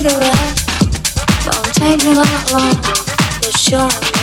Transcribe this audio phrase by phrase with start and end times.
[0.00, 0.62] cigarette
[1.46, 2.50] won't take me that
[3.56, 4.19] sure.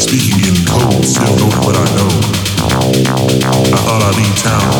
[0.00, 2.08] Speaking in code, still don't what I know.
[2.58, 4.71] I thought I'd leave town.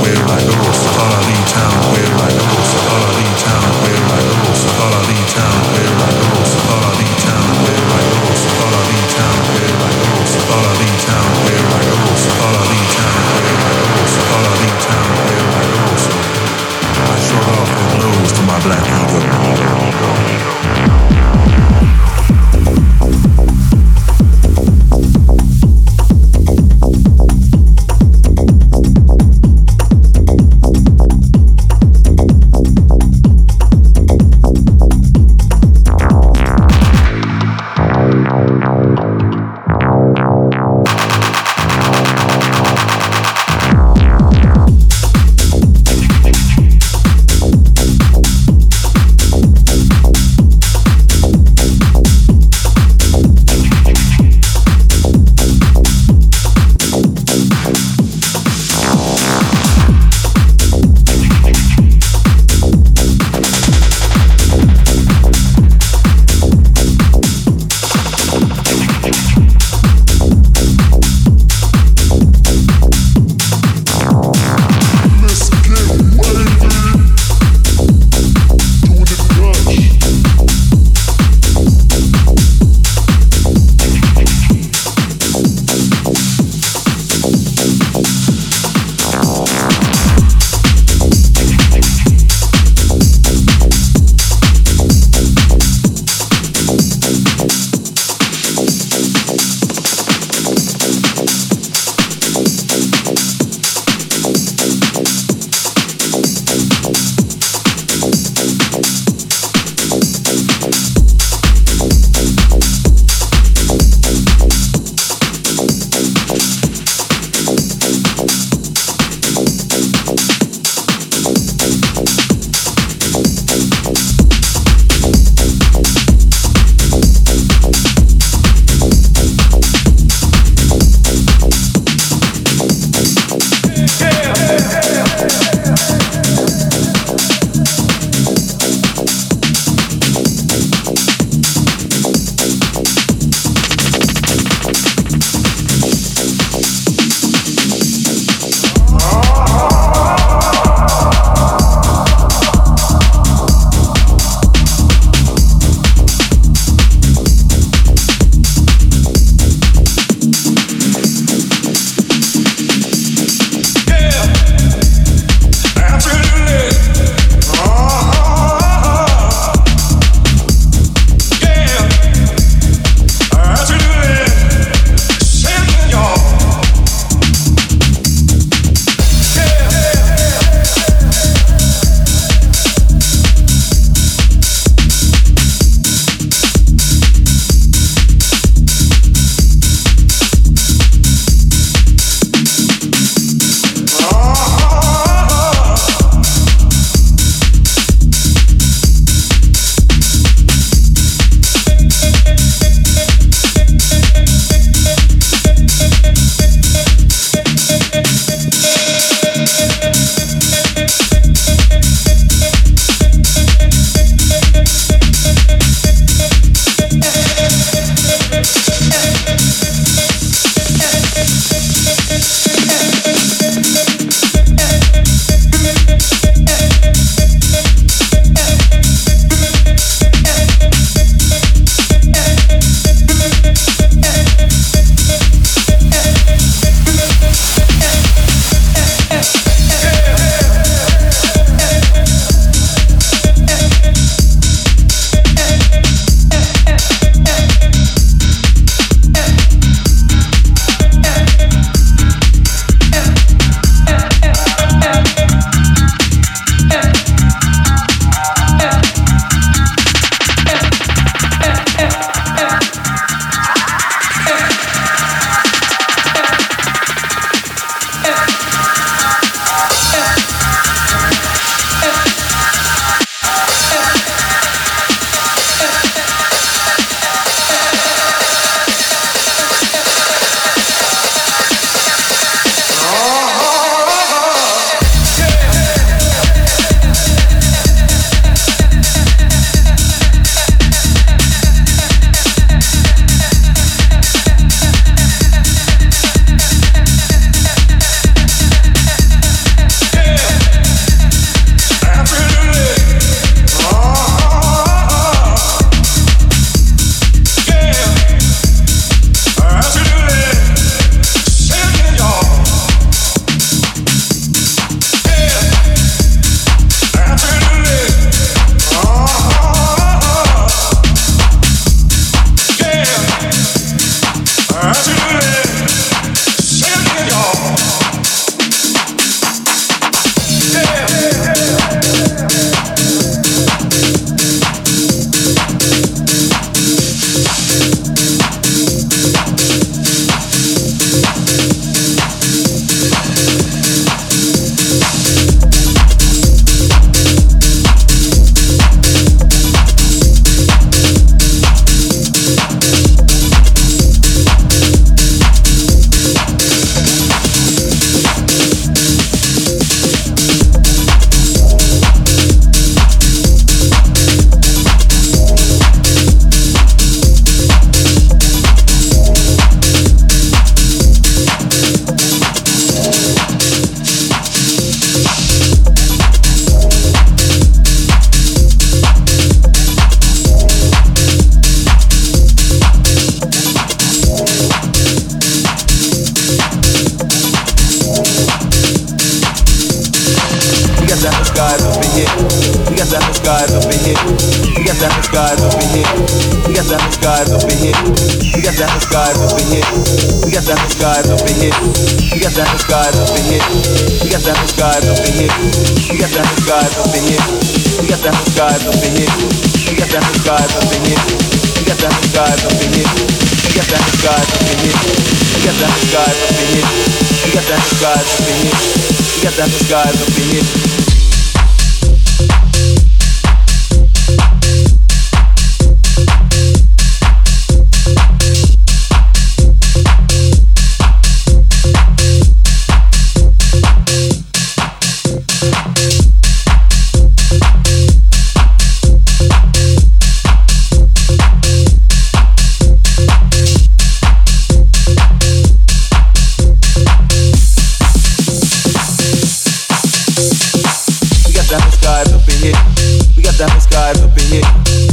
[453.43, 454.47] We got up in here.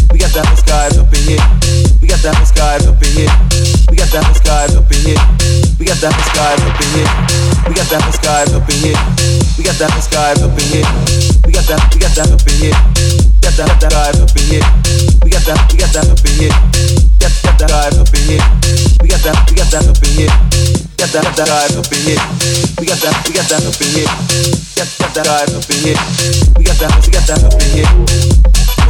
[0.10, 1.38] We got up in here.
[2.02, 3.30] We got up in here.
[3.92, 5.20] We got up in here.
[5.78, 7.06] We got up in here.
[11.46, 11.94] We got that.
[11.94, 12.74] We got that up in here.
[13.46, 13.78] Got that.
[13.86, 14.66] That up in here.
[15.22, 15.70] We got that.
[15.70, 16.58] We got that up in here.
[17.22, 18.42] Got that up in here.
[19.04, 19.46] We got that.
[19.46, 20.34] We got that up in here.
[20.98, 21.78] Got that.
[21.78, 22.18] Up in here.
[22.82, 23.14] We got that.
[23.30, 24.10] We got that up in here.
[25.54, 26.02] Up in here.
[26.58, 27.06] We got that.
[27.06, 28.39] We got that up in here.